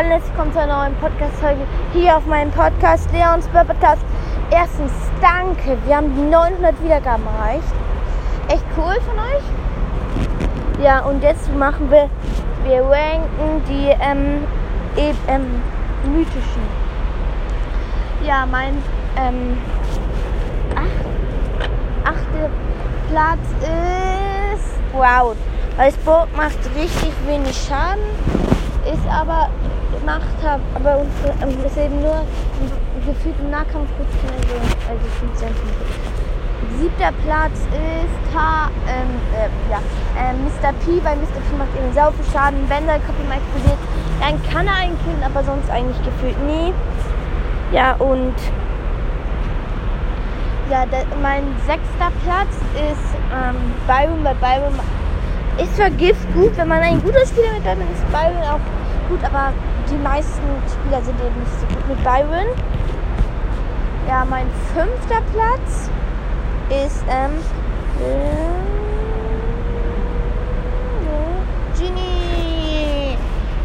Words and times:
Herzlich 0.00 0.30
willkommen 0.30 0.52
zu 0.52 0.60
einer 0.60 0.76
neuen 0.76 0.94
Podcast-Folge 1.00 1.66
hier 1.92 2.16
auf 2.16 2.24
meinem 2.26 2.52
Podcast 2.52 3.10
Leons 3.12 3.48
Podcast. 3.48 4.00
Erstens, 4.48 4.92
danke, 5.20 5.76
wir 5.86 5.96
haben 5.96 6.14
die 6.14 6.22
900 6.22 6.80
Wiedergaben 6.84 7.26
erreicht. 7.26 7.64
Echt 8.46 8.62
cool 8.76 8.94
von 9.00 9.18
euch. 9.18 10.80
Ja, 10.80 11.00
und 11.00 11.20
jetzt 11.24 11.52
machen 11.52 11.90
wir, 11.90 12.08
wir 12.64 12.82
ranken 12.84 13.60
die 13.68 13.88
ähm, 14.00 14.44
eben, 14.96 15.18
ähm, 15.26 15.62
mythischen. 16.14 16.62
Ja, 18.24 18.46
mein 18.46 18.80
ähm, 19.16 19.58
acht, 20.76 22.14
achte 22.14 22.50
Platz 23.10 23.40
ist 24.54 24.78
Wow. 24.92 25.34
Sport 25.92 26.36
macht 26.36 26.58
richtig 26.76 27.12
wenig 27.26 27.66
Schaden, 27.68 28.04
ist 28.84 29.06
aber 29.08 29.48
macht 30.04 30.22
aber 30.74 30.98
uns 30.98 31.10
ähm, 31.42 31.64
ist 31.64 31.76
eben 31.76 32.00
nur 32.00 32.24
gefühlt 33.06 33.38
im 33.40 33.50
Nahkampf 33.50 33.88
gut 33.96 34.06
also, 34.26 34.54
also 34.88 35.06
5 35.20 35.38
cm. 35.38 36.08
Siebter 36.78 37.12
Platz 37.24 37.58
ist 37.72 38.34
H, 38.36 38.70
ähm, 38.86 39.10
äh, 39.34 39.70
ja, 39.70 39.78
äh, 40.18 40.32
Mr. 40.34 40.72
P, 40.84 41.02
weil 41.04 41.16
Mr. 41.16 41.40
P 41.40 41.56
macht 41.56 41.74
eben 41.76 41.92
sau 41.94 42.10
viel 42.10 42.24
Schaden. 42.32 42.58
Wenn 42.68 42.86
der 42.86 42.96
Kopf 42.96 43.16
mal 43.28 43.38
explodiert, 43.38 43.78
dann 44.20 44.40
kann 44.52 44.66
er 44.66 44.74
einen 44.74 44.98
killen, 45.04 45.22
aber 45.24 45.42
sonst 45.44 45.70
eigentlich 45.70 45.98
gefühlt 46.04 46.38
nie. 46.44 46.74
Ja, 47.72 47.94
und 47.96 48.34
ja, 50.70 50.84
der, 50.86 51.04
mein 51.22 51.44
sechster 51.66 52.12
Platz 52.24 52.54
ist 52.74 53.16
ähm, 53.32 53.56
Byron, 53.86 54.24
weil 54.24 54.34
Byron 54.36 54.78
ist 55.58 55.76
zwar 55.76 55.90
Gift 55.90 56.32
gut, 56.34 56.56
wenn 56.56 56.68
man 56.68 56.82
ein 56.82 57.02
guter 57.02 57.26
Spieler 57.26 57.52
mit 57.52 57.64
Byron 57.64 57.88
ist, 57.92 58.12
Byron 58.12 58.42
auch 58.42 58.60
gut, 59.08 59.24
aber 59.24 59.52
die 59.90 59.96
meisten 59.96 60.42
Spieler 60.68 61.02
sind 61.02 61.18
eben 61.20 61.40
nicht 61.40 61.60
so 61.60 61.66
gut 61.66 61.88
mit 61.88 62.04
Byron. 62.04 62.46
Ja, 64.06 64.24
mein 64.24 64.46
fünfter 64.74 65.20
Platz 65.32 65.90
ist 66.70 67.04
ähm, 67.10 67.32
äh, 68.00 68.68
Genie. 71.78 73.16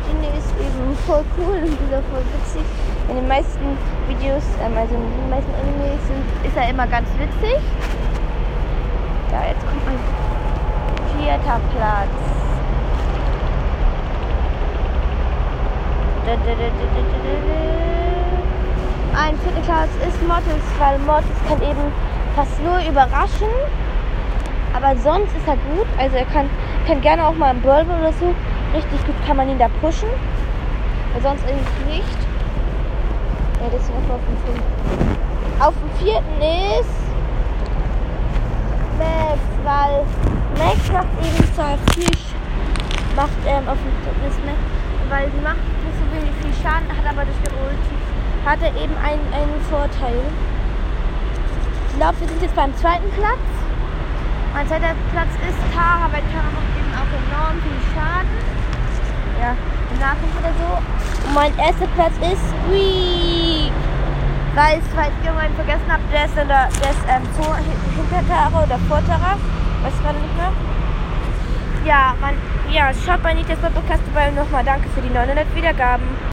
Genie 0.08 0.38
ist 0.38 0.52
eben 0.59 0.97
voll 1.05 1.23
cool 1.38 1.58
und 1.64 1.77
dieser 1.80 2.02
voll 2.11 2.23
witzig. 2.33 2.64
In 3.09 3.16
den 3.16 3.27
meisten 3.27 3.77
Videos, 4.08 4.44
ähm, 4.64 4.77
also 4.77 4.95
in 4.95 5.02
den 5.02 5.30
meisten 5.30 5.52
Animes 5.61 6.02
ist 6.44 6.58
er 6.58 6.69
immer 6.69 6.88
ganz 6.88 7.08
witzig. 7.17 7.61
Ja, 9.31 9.47
jetzt 9.47 9.66
kommt 9.67 9.86
mein 9.86 10.33
vierter 11.44 11.59
Platz. 11.75 12.08
Ein 19.16 19.38
vierter 19.39 19.61
Platz 19.61 19.89
ist 20.08 20.27
Mortis, 20.27 20.64
weil 20.80 20.99
Mortis 20.99 21.38
kann 21.47 21.61
eben 21.61 21.91
fast 22.36 22.64
nur 22.64 22.80
überraschen. 22.89 23.49
Aber 24.73 24.95
sonst 24.97 25.36
ist 25.36 25.47
er 25.47 25.58
gut. 25.75 25.88
Also 25.97 26.16
er 26.16 26.25
kann, 26.25 26.49
kann 26.88 27.02
gerne 27.02 27.27
auch 27.27 27.36
mal 27.36 27.52
im 27.52 27.61
Brawl 27.61 27.83
oder 27.83 28.14
so. 28.14 28.33
Richtig 28.73 29.05
gut 29.05 29.16
kann 29.27 29.38
man 29.38 29.49
ihn 29.49 29.59
da 29.59 29.67
pushen. 29.81 30.09
Aber 31.14 31.21
sonst 31.21 31.44
eigentlich 31.45 31.97
nicht. 31.97 32.17
Ja, 33.61 33.69
deswegen 33.71 34.11
auf 34.11 34.19
dem 34.27 34.38
fünften. 34.45 35.17
Auf 35.59 35.73
dem 35.75 36.05
vierten 36.05 36.41
ist 36.80 37.03
Max, 38.97 39.39
weil 39.64 40.05
Max 40.73 40.91
macht 40.91 41.05
eben 41.21 41.53
zwar 41.53 41.77
viel, 41.93 42.09
macht 43.16 43.29
ähm, 43.45 43.69
auf 43.69 43.77
dem 43.77 43.93
ist 44.25 44.41
Max, 44.41 44.57
weil 45.07 45.30
sie 45.30 45.41
macht 45.45 45.61
nicht 45.85 45.97
so 46.02 46.05
wenig 46.09 46.33
viel 46.41 46.49
Schaden, 46.63 46.89
hat 46.89 47.05
aber 47.05 47.25
durch 47.25 47.38
die 47.45 47.53
Ulti, 47.61 47.93
hat 48.43 48.57
er 48.63 48.73
eben 48.81 48.97
einen, 48.97 49.21
einen 49.38 49.61
Vorteil. 49.69 50.17
Ich 51.89 51.95
glaube, 51.97 52.19
wir 52.21 52.27
sind 52.27 52.41
jetzt 52.41 52.55
beim 52.55 52.75
zweiten 52.77 53.05
Platz. 53.13 53.45
Mein 54.55 54.67
zweiter 54.67 54.98
Platz 55.14 55.30
ist 55.45 55.61
Tara, 55.77 56.09
weil 56.09 56.25
Tara 56.33 56.49
macht 56.49 56.73
eben 56.73 56.93
auch 56.98 57.11
enorm 57.21 57.61
viel 57.61 57.81
Schaden. 57.93 58.33
Ja, 59.37 59.53
im 59.53 59.99
Nahkampf 60.02 60.33
oder 60.42 60.53
so. 60.58 61.27
Und 61.27 61.33
mein 61.36 61.53
erster 61.59 61.86
Platz 61.93 62.17
ist 62.17 62.42
Squeak. 62.49 63.52
Weil 64.55 64.77
ich 64.77 64.86
falls 64.93 65.14
irgendwann 65.23 65.53
vergessen 65.55 65.91
habe, 65.91 66.03
der 66.11 66.25
ist, 66.25 66.37
in 66.37 66.47
der, 66.47 66.69
der 66.80 66.91
ist 66.91 67.03
ähm, 67.09 67.23
Tara 68.27 68.64
oder 68.64 68.77
vor 68.87 69.02
Tara. 69.08 69.33
Weiß 69.81 69.93
gerade 70.02 70.19
nicht 70.19 70.37
mehr. 70.37 70.53
Ja, 71.86 72.15
man, 72.21 72.36
ja, 72.71 72.92
schaut 72.93 73.23
bei 73.23 73.33
Nitas 73.33 73.58
Podcast 73.58 74.03
vorbei 74.03 74.30
und 74.30 74.36
nochmal 74.36 74.63
danke 74.63 74.87
für 74.89 75.02
die 75.02 75.09
900 75.09 75.55
Wiedergaben. 75.55 76.05